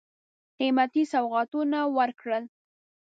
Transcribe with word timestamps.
قېمتي 0.57 1.03
سوغاتونه 1.11 1.79
ورکړل. 1.97 2.43